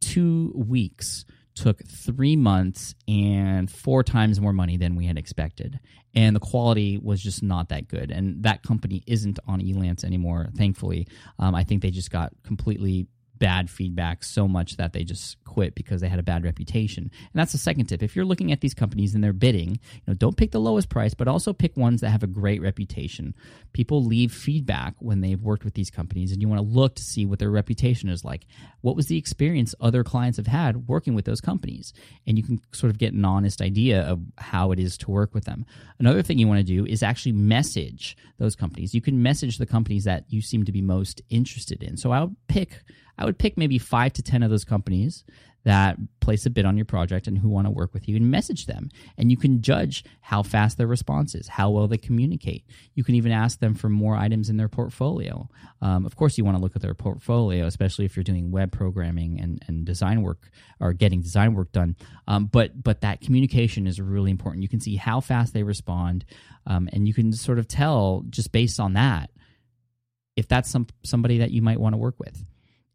2 0.00 0.52
weeks 0.54 1.24
took 1.54 1.84
three 1.86 2.36
months 2.36 2.94
and 3.06 3.70
four 3.70 4.02
times 4.02 4.40
more 4.40 4.52
money 4.52 4.76
than 4.76 4.96
we 4.96 5.06
had 5.06 5.16
expected. 5.16 5.78
And 6.14 6.34
the 6.34 6.40
quality 6.40 6.98
was 6.98 7.22
just 7.22 7.42
not 7.42 7.68
that 7.70 7.88
good. 7.88 8.10
And 8.10 8.42
that 8.44 8.62
company 8.62 9.02
isn't 9.06 9.38
on 9.46 9.60
Elance 9.60 10.04
anymore, 10.04 10.48
thankfully. 10.56 11.06
Um, 11.38 11.54
I 11.54 11.64
think 11.64 11.82
they 11.82 11.90
just 11.90 12.10
got 12.10 12.32
completely 12.42 13.06
bad 13.38 13.68
feedback 13.68 14.22
so 14.22 14.46
much 14.46 14.76
that 14.76 14.92
they 14.92 15.04
just 15.04 15.42
quit 15.44 15.74
because 15.74 16.00
they 16.00 16.08
had 16.08 16.18
a 16.18 16.22
bad 16.22 16.44
reputation. 16.44 17.04
And 17.04 17.32
that's 17.34 17.52
the 17.52 17.58
second 17.58 17.86
tip. 17.86 18.02
If 18.02 18.14
you're 18.14 18.24
looking 18.24 18.52
at 18.52 18.60
these 18.60 18.74
companies 18.74 19.14
and 19.14 19.22
they're 19.22 19.32
bidding, 19.32 19.70
you 19.70 20.02
know, 20.06 20.14
don't 20.14 20.36
pick 20.36 20.52
the 20.52 20.60
lowest 20.60 20.88
price, 20.88 21.14
but 21.14 21.28
also 21.28 21.52
pick 21.52 21.76
ones 21.76 22.00
that 22.00 22.10
have 22.10 22.22
a 22.22 22.28
great 22.28 22.62
reputation. 22.62 23.34
People 23.72 24.04
leave 24.04 24.32
feedback 24.32 24.94
when 24.98 25.20
they've 25.20 25.40
worked 25.40 25.64
with 25.64 25.74
these 25.74 25.90
companies 25.90 26.32
and 26.32 26.40
you 26.40 26.48
want 26.48 26.60
to 26.60 26.66
look 26.66 26.94
to 26.96 27.02
see 27.02 27.26
what 27.26 27.38
their 27.38 27.50
reputation 27.50 28.08
is 28.08 28.24
like. 28.24 28.46
What 28.80 28.96
was 28.96 29.06
the 29.06 29.18
experience 29.18 29.74
other 29.80 30.04
clients 30.04 30.36
have 30.36 30.46
had 30.46 30.88
working 30.88 31.14
with 31.14 31.24
those 31.24 31.40
companies? 31.40 31.92
And 32.26 32.36
you 32.36 32.44
can 32.44 32.60
sort 32.72 32.90
of 32.90 32.98
get 32.98 33.12
an 33.12 33.24
honest 33.24 33.60
idea 33.60 34.02
of 34.02 34.20
how 34.38 34.72
it 34.72 34.78
is 34.78 34.96
to 34.98 35.10
work 35.10 35.34
with 35.34 35.44
them. 35.44 35.66
Another 35.98 36.22
thing 36.22 36.38
you 36.38 36.48
want 36.48 36.58
to 36.58 36.64
do 36.64 36.86
is 36.86 37.02
actually 37.02 37.32
message 37.32 38.16
those 38.38 38.56
companies. 38.56 38.94
You 38.94 39.00
can 39.00 39.22
message 39.22 39.58
the 39.58 39.66
companies 39.66 40.04
that 40.04 40.24
you 40.28 40.40
seem 40.40 40.64
to 40.64 40.72
be 40.72 40.82
most 40.82 41.22
interested 41.30 41.82
in. 41.82 41.96
So 41.96 42.12
I'll 42.12 42.34
pick 42.48 42.84
I 43.18 43.24
would 43.24 43.38
pick 43.38 43.56
maybe 43.56 43.78
five 43.78 44.12
to 44.14 44.22
10 44.22 44.42
of 44.42 44.50
those 44.50 44.64
companies 44.64 45.24
that 45.64 45.96
place 46.20 46.44
a 46.44 46.50
bid 46.50 46.66
on 46.66 46.76
your 46.76 46.84
project 46.84 47.26
and 47.26 47.38
who 47.38 47.48
want 47.48 47.66
to 47.66 47.70
work 47.70 47.94
with 47.94 48.06
you 48.06 48.16
and 48.16 48.30
message 48.30 48.66
them. 48.66 48.90
And 49.16 49.30
you 49.30 49.36
can 49.36 49.62
judge 49.62 50.04
how 50.20 50.42
fast 50.42 50.76
their 50.76 50.86
response 50.86 51.34
is, 51.34 51.48
how 51.48 51.70
well 51.70 51.88
they 51.88 51.96
communicate. 51.96 52.66
You 52.94 53.02
can 53.02 53.14
even 53.14 53.32
ask 53.32 53.60
them 53.60 53.74
for 53.74 53.88
more 53.88 54.14
items 54.14 54.50
in 54.50 54.58
their 54.58 54.68
portfolio. 54.68 55.48
Um, 55.80 56.04
of 56.04 56.16
course, 56.16 56.36
you 56.36 56.44
want 56.44 56.58
to 56.58 56.62
look 56.62 56.76
at 56.76 56.82
their 56.82 56.94
portfolio, 56.94 57.66
especially 57.66 58.04
if 58.04 58.14
you're 58.14 58.24
doing 58.24 58.50
web 58.50 58.72
programming 58.72 59.40
and, 59.40 59.62
and 59.66 59.86
design 59.86 60.22
work 60.22 60.50
or 60.80 60.92
getting 60.92 61.22
design 61.22 61.54
work 61.54 61.72
done. 61.72 61.96
Um, 62.28 62.44
but, 62.44 62.82
but 62.82 63.00
that 63.00 63.22
communication 63.22 63.86
is 63.86 64.00
really 64.00 64.30
important. 64.30 64.62
You 64.62 64.68
can 64.68 64.80
see 64.80 64.96
how 64.96 65.20
fast 65.20 65.54
they 65.54 65.62
respond, 65.62 66.26
um, 66.66 66.90
and 66.92 67.08
you 67.08 67.14
can 67.14 67.32
sort 67.32 67.58
of 67.58 67.68
tell 67.68 68.22
just 68.28 68.52
based 68.52 68.78
on 68.78 68.92
that 68.94 69.30
if 70.36 70.48
that's 70.48 70.68
some 70.68 70.86
somebody 71.04 71.38
that 71.38 71.52
you 71.52 71.62
might 71.62 71.78
want 71.78 71.92
to 71.92 71.98
work 71.98 72.16
with. 72.18 72.44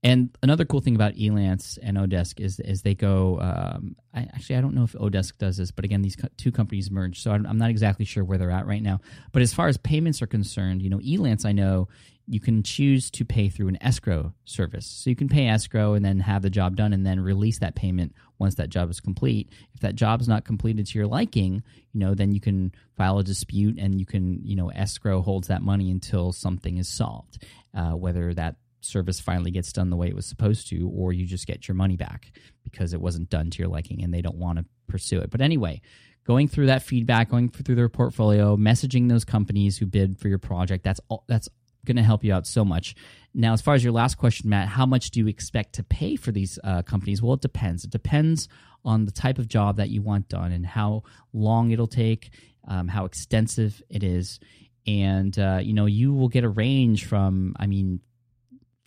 And 0.02 0.30
another 0.42 0.64
cool 0.64 0.80
thing 0.80 0.96
about 0.96 1.16
Elance 1.16 1.78
and 1.82 1.98
Odesk 1.98 2.40
is 2.40 2.60
is 2.62 2.84
they 2.84 2.96
go. 2.96 3.40
Um, 3.42 3.98
I, 4.14 4.22
actually, 4.22 4.56
I 4.56 4.62
don't 4.62 4.74
know 4.74 4.84
if 4.84 4.94
Odesk 4.94 5.38
does 5.38 5.58
this, 5.58 5.72
but 5.72 5.84
again, 5.84 6.02
these 6.02 6.16
co- 6.16 6.30
two 6.38 6.54
companies 6.54 6.90
merged, 6.90 7.22
so 7.22 7.32
I'm, 7.32 7.46
I'm, 7.46 7.58
not 7.58 7.70
exactly 7.70 8.06
sure 8.06 8.24
where 8.24 8.38
they're 8.38 8.50
at 8.52 8.66
right 8.66 8.82
now. 8.82 9.02
But 9.34 9.42
as 9.42 9.54
far 9.54 9.68
as 9.68 9.78
payments 9.78 10.22
are 10.22 10.28
concerned, 10.28 10.82
you 10.82 10.90
know, 10.90 11.00
Elance, 11.00 11.46
I 11.46 11.52
know 11.52 11.90
you 12.28 12.40
can 12.40 12.64
choose 12.64 13.12
to 13.12 13.26
pay 13.26 13.50
through 13.50 13.68
an 13.68 13.78
escrow 13.82 14.34
service, 14.46 14.86
so 14.86 15.10
you 15.10 15.18
can 15.18 15.28
pay 15.28 15.48
escrow 15.48 15.96
and 15.96 16.06
then 16.06 16.22
have 16.22 16.44
the 16.44 16.50
job 16.50 16.78
done, 16.78 16.94
and 16.94 17.06
then 17.06 17.20
release 17.20 17.60
that 17.60 17.76
payment 17.76 18.16
once 18.38 18.56
that 18.56 18.70
job 18.70 18.90
is 18.90 19.02
complete. 19.02 19.50
If 19.74 19.82
that 19.82 19.96
job 19.96 20.22
is 20.22 20.30
not 20.30 20.46
completed 20.46 20.88
to 20.88 20.98
your 20.98 21.08
liking, 21.08 21.62
you 21.92 22.00
know, 22.00 22.16
then 22.16 22.32
you 22.32 22.40
can 22.40 22.72
file 22.96 23.20
a 23.20 23.24
dispute, 23.24 23.78
and 23.78 24.00
you 24.00 24.06
can, 24.06 24.46
you 24.46 24.56
know, 24.56 24.70
escrow 24.70 25.22
holds 25.22 25.50
that 25.50 25.62
money 25.62 25.92
until 25.92 26.32
something 26.32 26.78
is 26.78 26.88
solved, 26.88 27.44
uh, 27.74 27.92
whether 27.92 28.34
that 28.34 28.56
service 28.82 29.20
finally 29.20 29.52
gets 29.52 29.72
done 29.72 29.90
the 29.90 29.98
way 29.98 30.08
it 30.08 30.16
was 30.16 30.26
supposed 30.26 30.68
to, 30.70 30.90
or 30.94 31.14
you 31.14 31.26
just 31.26 31.48
get 31.48 31.68
your 31.68 31.76
money 31.76 31.98
back 31.98 32.32
because 32.64 32.94
it 32.94 33.02
wasn't 33.02 33.30
done 33.30 33.50
to 33.50 33.60
your 33.60 33.68
liking 33.68 34.04
and 34.04 34.14
they 34.14 34.22
don't 34.22 34.38
want 34.38 34.60
to 34.60 34.66
pursue 34.88 35.20
it. 35.20 35.30
But 35.30 35.42
anyway, 35.42 35.82
going 36.26 36.48
through 36.48 36.68
that 36.68 36.84
feedback, 36.84 37.30
going 37.30 37.50
through 37.50 37.76
their 37.76 37.90
portfolio, 37.90 38.56
messaging 38.58 39.10
those 39.10 39.26
companies 39.26 39.78
who 39.78 39.86
bid 39.86 40.20
for 40.20 40.28
your 40.28 40.40
project, 40.40 40.84
that's 40.84 41.00
all, 41.10 41.24
that's 41.28 41.50
going 41.86 41.98
to 41.98 42.04
help 42.04 42.24
you 42.24 42.34
out 42.34 42.46
so 42.46 42.66
much. 42.66 42.96
Now, 43.34 43.54
as 43.54 43.62
far 43.62 43.74
as 43.74 43.84
your 43.84 43.94
last 43.94 44.18
question, 44.18 44.50
Matt, 44.50 44.68
how 44.68 44.86
much 44.86 45.12
do 45.12 45.20
you 45.20 45.28
expect 45.28 45.74
to 45.74 45.84
pay 45.84 46.16
for 46.16 46.32
these 46.32 46.60
uh, 46.64 46.82
companies? 46.82 47.22
Well, 47.22 47.34
it 47.34 47.42
depends. 47.42 47.84
It 47.84 47.92
depends 47.92 48.48
on 48.84 49.06
the 49.06 49.12
type 49.12 49.38
of 49.38 49.48
job 49.48 49.78
that 49.78 49.90
you 49.90 50.02
want 50.02 50.30
done 50.30 50.52
and 50.52 50.66
how 50.66 51.04
long 51.34 51.72
it'll 51.72 51.88
take, 51.88 52.32
um, 52.68 52.88
how 52.88 53.06
extensive 53.06 53.82
it 53.90 54.04
is. 54.04 54.40
And, 54.88 55.38
uh, 55.38 55.60
you 55.62 55.74
know, 55.74 55.86
you 55.86 56.14
will 56.14 56.30
get 56.30 56.44
a 56.44 56.50
range 56.50 57.06
from, 57.06 57.56
I 57.60 57.68
mean, 57.68 58.00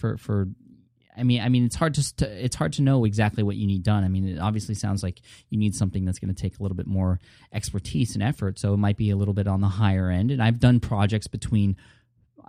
for 0.02 0.16
for 0.18 0.48
I 1.16 1.22
mean, 1.24 1.42
I 1.42 1.48
mean, 1.50 1.66
it's 1.66 1.76
hard 1.76 1.94
to, 1.94 2.44
it's 2.44 2.56
hard 2.56 2.72
to 2.74 2.82
know 2.82 3.04
exactly 3.04 3.42
what 3.42 3.56
you 3.56 3.66
need 3.66 3.82
done. 3.82 4.02
I 4.02 4.08
mean, 4.08 4.26
it 4.26 4.38
obviously 4.38 4.74
sounds 4.74 5.02
like 5.02 5.20
you 5.50 5.58
need 5.58 5.74
something 5.74 6.06
that's 6.06 6.18
going 6.18 6.34
to 6.34 6.42
take 6.42 6.58
a 6.58 6.62
little 6.62 6.74
bit 6.74 6.86
more 6.86 7.20
expertise 7.52 8.14
and 8.14 8.22
effort. 8.22 8.58
So 8.58 8.72
it 8.72 8.78
might 8.78 8.96
be 8.96 9.10
a 9.10 9.16
little 9.16 9.34
bit 9.34 9.46
on 9.46 9.60
the 9.60 9.68
higher 9.68 10.08
end. 10.08 10.30
And 10.30 10.42
I've 10.42 10.58
done 10.58 10.80
projects 10.80 11.26
between 11.26 11.76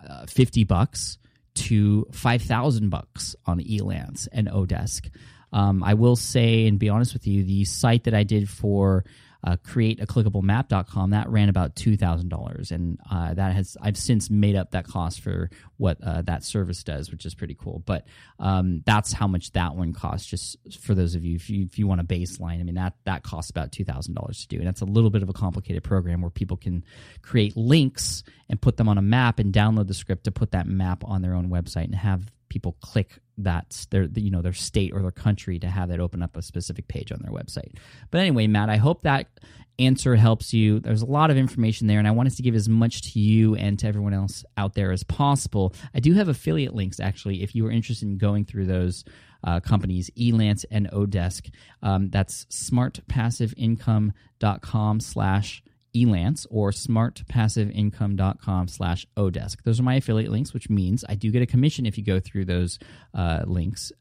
uh, 0.10 0.25
fifty 0.27 0.63
bucks 0.63 1.17
to 1.55 2.07
five 2.12 2.41
thousand 2.41 2.89
bucks 2.89 3.36
on 3.45 3.60
Elance 3.60 4.27
and 4.31 4.48
Odesk. 4.48 5.10
Um, 5.51 5.83
I 5.83 5.93
will 5.93 6.15
say, 6.15 6.65
and 6.65 6.79
be 6.79 6.89
honest 6.89 7.13
with 7.13 7.27
you, 7.27 7.43
the 7.43 7.65
site 7.65 8.05
that 8.05 8.13
I 8.13 8.24
did 8.24 8.50
for 8.50 9.03
uh, 9.43 9.57
create 9.63 10.01
a 10.01 10.05
clickable 10.05 10.41
map.com 10.41 11.12
that 11.12 11.29
ran 11.29 11.50
about 11.50 11.75
$2000 11.75 12.71
and 12.71 13.00
uh, 13.12 13.33
that 13.33 13.53
has 13.53 13.77
i've 13.81 13.97
since 13.97 14.29
made 14.29 14.55
up 14.55 14.71
that 14.71 14.85
cost 14.85 15.21
for 15.21 15.50
what 15.77 15.97
uh, 16.03 16.21
that 16.21 16.43
service 16.43 16.83
does 16.83 17.12
which 17.12 17.25
is 17.25 17.35
pretty 17.35 17.55
cool. 17.55 17.83
But 17.85 18.05
um, 18.39 18.81
that's 18.85 19.13
how 19.13 19.27
much 19.27 19.51
that 19.51 19.75
one 19.75 19.93
costs 19.93 20.27
just 20.27 20.57
for 20.81 20.95
those 20.95 21.15
of 21.15 21.23
you 21.23 21.35
if 21.35 21.50
you, 21.50 21.65
if 21.65 21.79
you 21.79 21.88
want 21.88 22.01
a 22.01 22.03
baseline. 22.03 22.59
I 22.59 22.63
mean 22.63 22.75
that 22.75 22.95
that 23.05 23.23
costs 23.23 23.51
about 23.51 23.71
$2000 23.71 24.41
to 24.41 24.47
do. 24.47 24.57
And 24.57 24.67
that's 24.67 24.81
a 24.81 24.85
little 24.85 25.09
bit 25.09 25.23
of 25.23 25.29
a 25.29 25.33
complicated 25.33 25.83
program 25.83 26.21
where 26.21 26.31
people 26.31 26.57
can 26.57 26.83
create 27.21 27.55
links 27.55 28.23
and 28.50 28.59
put 28.59 28.77
them 28.77 28.89
on 28.89 28.97
a 28.97 29.01
map 29.01 29.39
and 29.39 29.53
download 29.53 29.88
the 29.88 29.93
script 29.93 30.25
to 30.25 30.31
put 30.31 30.51
that 30.51 30.67
map 30.67 31.03
on 31.05 31.21
their 31.21 31.33
own 31.33 31.50
website 31.50 31.85
and 31.85 31.95
have 31.95 32.31
people 32.53 32.77
click 32.81 33.19
that 33.39 33.88
their 33.89 34.03
you 34.13 34.29
know 34.29 34.43
their 34.43 34.53
state 34.53 34.93
or 34.93 35.01
their 35.01 35.10
country 35.10 35.57
to 35.57 35.65
have 35.67 35.89
that 35.89 36.00
open 36.00 36.22
up 36.22 36.38
a 36.38 36.41
specific 36.43 36.88
page 36.88 37.12
on 37.12 37.17
their 37.24 37.31
website. 37.31 37.75
But 38.12 38.22
anyway, 38.22 38.45
Matt, 38.45 38.69
I 38.69 38.77
hope 38.77 39.01
that 39.01 39.39
answer 39.79 40.15
helps 40.15 40.53
you. 40.53 40.79
There's 40.79 41.01
a 41.01 41.07
lot 41.07 41.31
of 41.31 41.38
information 41.38 41.88
there, 41.88 41.98
and 41.98 42.07
I 42.07 42.12
wanted 42.12 42.36
to 42.36 42.43
give 42.43 42.53
as 42.53 42.69
much 42.69 43.13
to 43.13 43.19
you 43.19 43.55
and 43.55 43.79
to 43.79 43.88
everyone 43.88 44.13
else 44.13 44.45
out 44.55 44.75
there 44.75 44.91
as 44.91 45.03
possible. 45.03 45.74
I 45.95 46.00
do 46.00 46.13
have 46.13 46.27
affiliate 46.27 46.75
links 46.75 47.00
actually 47.00 47.41
if 47.41 47.55
you 47.55 47.65
are 47.65 47.72
interested 47.72 48.07
in 48.07 48.19
going 48.19 48.45
through 48.45 48.67
those. 48.67 49.03
Uh, 49.45 49.60
companies, 49.60 50.10
Elance 50.17 50.63
and 50.72 50.89
Odesk. 50.91 51.51
Um, 51.81 52.10
that's 52.10 52.45
smartpassiveincome.com 52.45 55.00
slash 55.01 55.62
elance 55.95 56.45
or 56.50 56.71
smartpassiveincome.com 56.71 58.67
slash 58.67 59.05
odesk 59.17 59.62
those 59.63 59.79
are 59.79 59.83
my 59.83 59.95
affiliate 59.95 60.31
links 60.31 60.53
which 60.53 60.69
means 60.69 61.05
i 61.09 61.15
do 61.15 61.31
get 61.31 61.41
a 61.41 61.45
commission 61.47 61.85
if 61.85 61.97
you 61.97 62.03
go 62.03 62.19
through 62.19 62.45
those 62.45 62.79
uh, 63.13 63.43
links 63.45 63.91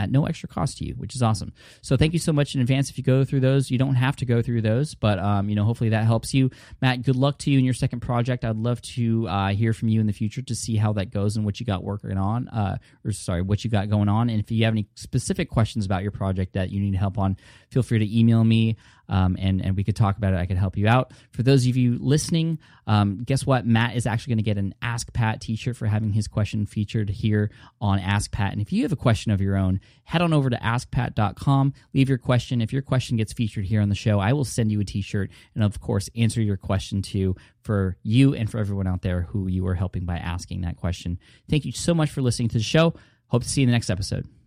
at 0.00 0.10
no 0.10 0.24
extra 0.24 0.48
cost 0.48 0.78
to 0.78 0.86
you, 0.86 0.94
which 0.94 1.14
is 1.14 1.22
awesome. 1.22 1.52
So 1.82 1.96
thank 1.96 2.14
you 2.14 2.18
so 2.18 2.32
much 2.32 2.54
in 2.54 2.62
advance. 2.62 2.88
If 2.88 2.96
you 2.96 3.04
go 3.04 3.22
through 3.22 3.40
those, 3.40 3.70
you 3.70 3.76
don't 3.76 3.96
have 3.96 4.16
to 4.16 4.24
go 4.24 4.40
through 4.40 4.62
those, 4.62 4.94
but 4.94 5.18
um, 5.18 5.50
you 5.50 5.54
know, 5.54 5.64
hopefully 5.64 5.90
that 5.90 6.04
helps 6.04 6.32
you. 6.32 6.50
Matt, 6.80 7.02
good 7.02 7.16
luck 7.16 7.36
to 7.40 7.50
you 7.50 7.58
in 7.58 7.64
your 7.66 7.74
second 7.74 8.00
project. 8.00 8.42
I'd 8.42 8.56
love 8.56 8.80
to 8.82 9.28
uh, 9.28 9.48
hear 9.48 9.74
from 9.74 9.88
you 9.88 10.00
in 10.00 10.06
the 10.06 10.14
future 10.14 10.40
to 10.40 10.54
see 10.54 10.76
how 10.76 10.94
that 10.94 11.10
goes 11.10 11.36
and 11.36 11.44
what 11.44 11.60
you 11.60 11.66
got 11.66 11.84
working 11.84 12.16
on, 12.16 12.48
uh, 12.48 12.78
or 13.04 13.12
sorry, 13.12 13.42
what 13.42 13.62
you 13.62 13.70
got 13.70 13.90
going 13.90 14.08
on. 14.08 14.30
And 14.30 14.40
if 14.40 14.50
you 14.50 14.64
have 14.64 14.72
any 14.72 14.88
specific 14.94 15.50
questions 15.50 15.84
about 15.84 16.02
your 16.02 16.12
project 16.12 16.54
that 16.54 16.70
you 16.70 16.80
need 16.80 16.94
help 16.94 17.18
on, 17.18 17.36
feel 17.68 17.82
free 17.82 17.98
to 17.98 18.18
email 18.18 18.42
me 18.42 18.76
um, 19.10 19.36
and 19.38 19.60
and 19.62 19.76
we 19.76 19.84
could 19.84 19.96
talk 19.96 20.16
about 20.16 20.32
it. 20.32 20.38
I 20.38 20.46
could 20.46 20.56
help 20.56 20.76
you 20.76 20.88
out. 20.88 21.12
For 21.32 21.42
those 21.42 21.66
of 21.66 21.76
you 21.76 21.98
listening, 22.00 22.58
um, 22.86 23.22
guess 23.24 23.44
what? 23.44 23.66
Matt 23.66 23.96
is 23.96 24.06
actually 24.06 24.30
going 24.30 24.38
to 24.38 24.44
get 24.44 24.56
an 24.56 24.74
Ask 24.80 25.12
Pat 25.12 25.40
T-shirt 25.40 25.76
for 25.76 25.86
having 25.86 26.12
his 26.12 26.28
question 26.28 26.64
featured 26.64 27.10
here 27.10 27.50
on 27.80 27.98
Ask 27.98 28.30
Pat. 28.30 28.52
And 28.52 28.62
if 28.62 28.72
you 28.72 28.82
have 28.82 28.92
a 28.92 28.96
question 28.96 29.32
of 29.32 29.40
your 29.40 29.56
own, 29.56 29.80
head 30.04 30.22
on 30.22 30.32
over 30.32 30.48
to 30.48 30.56
AskPat.com. 30.56 31.74
Leave 31.92 32.08
your 32.08 32.18
question. 32.18 32.62
If 32.62 32.72
your 32.72 32.82
question 32.82 33.16
gets 33.16 33.32
featured 33.32 33.64
here 33.64 33.82
on 33.82 33.88
the 33.88 33.94
show, 33.94 34.20
I 34.20 34.32
will 34.32 34.44
send 34.44 34.70
you 34.70 34.80
a 34.80 34.84
T-shirt 34.84 35.30
and 35.54 35.64
of 35.64 35.80
course 35.80 36.08
answer 36.16 36.40
your 36.40 36.56
question 36.56 37.02
too 37.02 37.34
for 37.62 37.96
you 38.02 38.34
and 38.34 38.50
for 38.50 38.58
everyone 38.58 38.86
out 38.86 39.02
there 39.02 39.22
who 39.22 39.48
you 39.48 39.66
are 39.66 39.74
helping 39.74 40.04
by 40.04 40.16
asking 40.16 40.62
that 40.62 40.76
question. 40.76 41.18
Thank 41.48 41.64
you 41.64 41.72
so 41.72 41.94
much 41.94 42.10
for 42.10 42.22
listening 42.22 42.48
to 42.50 42.58
the 42.58 42.64
show. 42.64 42.94
Hope 43.26 43.42
to 43.42 43.48
see 43.48 43.60
you 43.60 43.64
in 43.64 43.68
the 43.68 43.72
next 43.72 43.90
episode. 43.90 44.39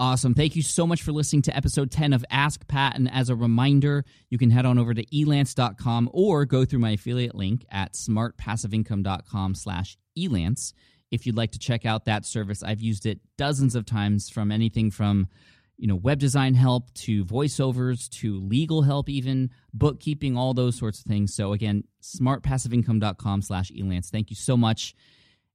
Awesome. 0.00 0.32
Thank 0.32 0.56
you 0.56 0.62
so 0.62 0.86
much 0.86 1.02
for 1.02 1.12
listening 1.12 1.42
to 1.42 1.54
episode 1.54 1.90
10 1.90 2.14
of 2.14 2.24
Ask 2.30 2.66
Pat. 2.66 2.96
And 2.96 3.12
as 3.12 3.28
a 3.28 3.36
reminder, 3.36 4.06
you 4.30 4.38
can 4.38 4.50
head 4.50 4.64
on 4.64 4.78
over 4.78 4.94
to 4.94 5.04
elance.com 5.04 6.08
or 6.14 6.46
go 6.46 6.64
through 6.64 6.78
my 6.78 6.92
affiliate 6.92 7.34
link 7.34 7.66
at 7.70 7.92
smartpassiveincome.com 7.92 9.54
slash 9.54 9.98
elance 10.16 10.72
if 11.10 11.26
you'd 11.26 11.36
like 11.36 11.52
to 11.52 11.58
check 11.58 11.84
out 11.84 12.06
that 12.06 12.24
service. 12.24 12.62
I've 12.62 12.80
used 12.80 13.04
it 13.04 13.20
dozens 13.36 13.74
of 13.74 13.84
times 13.84 14.30
from 14.30 14.50
anything 14.50 14.90
from 14.90 15.28
you 15.76 15.86
know 15.86 15.96
web 15.96 16.18
design 16.18 16.54
help 16.54 16.94
to 16.94 17.22
voiceovers 17.26 18.08
to 18.08 18.40
legal 18.40 18.80
help 18.80 19.10
even 19.10 19.50
bookkeeping 19.74 20.34
all 20.34 20.54
those 20.54 20.78
sorts 20.78 21.00
of 21.00 21.06
things 21.06 21.34
so 21.34 21.54
again 21.54 21.84
smartpassiveincome.com 22.02 23.40
slash 23.40 23.70
elance 23.70 24.10
thank 24.10 24.28
you 24.28 24.36
so 24.36 24.58
much 24.58 24.94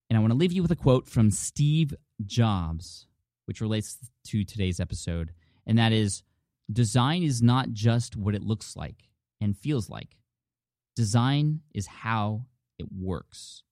and 0.10 0.18
i 0.18 0.20
want 0.20 0.32
to 0.32 0.38
leave 0.38 0.52
you 0.52 0.64
with 0.64 0.72
a 0.72 0.76
quote 0.76 1.08
from 1.08 1.30
steve 1.30 1.94
jobs 2.26 3.06
which 3.46 3.62
relates 3.62 3.98
to 4.26 4.44
today's 4.44 4.80
episode, 4.80 5.32
and 5.66 5.78
that 5.78 5.92
is 5.92 6.24
design 6.72 7.24
is 7.24 7.42
not 7.42 7.72
just 7.72 8.16
what 8.16 8.36
it 8.36 8.44
looks 8.44 8.76
like 8.76 9.10
and 9.42 9.58
feels 9.58 9.90
like. 9.90 10.18
Design 10.96 11.62
is 11.74 11.88
how 11.88 12.46
it 12.80 12.88
works. 12.92 13.64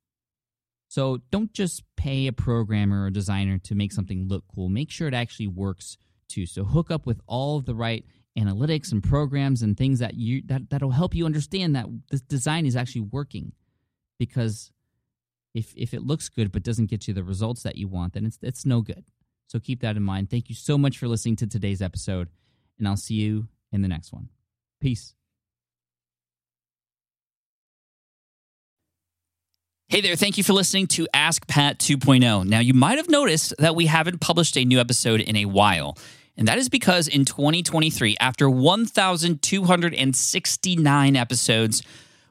So 0.89 1.22
don't 1.32 1.51
just 1.53 1.84
pay 1.98 2.27
a 2.27 2.34
programmer 2.34 3.06
or 3.06 3.10
designer 3.10 3.58
to 3.60 3.74
make 3.74 3.92
something 3.92 4.27
look 4.27 4.44
cool. 4.53 4.70
Make 4.70 4.92
sure 4.92 5.08
it 5.08 5.13
actually 5.13 5.48
works 5.48 5.98
too. 6.30 6.46
So 6.46 6.63
hook 6.63 6.92
up 6.92 7.06
with 7.06 7.20
all 7.25 7.58
of 7.58 7.65
the 7.65 7.74
right 7.74 8.06
analytics 8.38 8.92
and 8.92 9.03
programs 9.03 9.62
and 9.62 9.77
things 9.77 10.00
that 10.00 10.15
you 10.15 10.42
that 10.46 10.70
that'll 10.70 10.92
help 10.92 11.15
you 11.15 11.25
understand 11.25 11.75
that 11.75 11.86
this 12.12 12.22
design 12.22 12.65
is 12.65 12.75
actually 12.75 13.01
working. 13.01 13.53
Because 14.20 14.72
if 15.53 15.74
if 15.75 15.94
it 15.94 16.03
looks 16.03 16.30
good 16.30 16.51
but 16.51 16.63
doesn't 16.63 16.92
get 16.92 17.08
you 17.08 17.13
the 17.13 17.24
results 17.24 17.63
that 17.63 17.77
you 17.77 17.88
want, 17.88 18.13
then 18.13 18.25
it's 18.25 18.38
it's 18.42 18.65
no 18.65 18.82
good. 18.82 19.06
So 19.47 19.59
keep 19.59 19.81
that 19.81 19.97
in 19.97 20.03
mind. 20.03 20.29
Thank 20.29 20.50
you 20.50 20.55
so 20.55 20.77
much 20.77 20.97
for 20.97 21.07
listening 21.07 21.35
to 21.38 21.47
today's 21.47 21.81
episode, 21.81 22.27
and 22.79 22.88
I'll 22.88 22.97
see 22.97 23.15
you 23.15 23.47
in 23.71 23.81
the 23.81 23.88
next 23.88 24.12
one. 24.12 24.29
Peace. 24.81 25.13
Hey 29.89 30.01
there, 30.01 30.15
thank 30.15 30.39
you 30.39 30.43
for 30.43 30.53
listening 30.53 30.88
to 30.88 31.07
Ask 31.13 31.47
Pat 31.47 31.77
2.0. 31.77 32.47
Now, 32.47 32.59
you 32.59 32.73
might 32.73 32.97
have 32.97 33.09
noticed 33.09 33.53
that 33.59 33.75
we 33.75 33.85
haven't 33.85 34.21
published 34.21 34.57
a 34.57 34.65
new 34.65 34.79
episode 34.79 35.21
in 35.21 35.35
a 35.35 35.45
while. 35.45 35.95
And 36.35 36.47
that 36.47 36.57
is 36.57 36.67
because 36.67 37.07
in 37.07 37.25
2023, 37.25 38.17
after 38.19 38.50
1,269 38.50 41.15
episodes, 41.15 41.83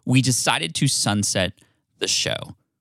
we 0.05 0.23
decided 0.23 0.75
to 0.75 0.89
sunset 0.89 1.53
the 2.01 2.09
show. 2.09 2.57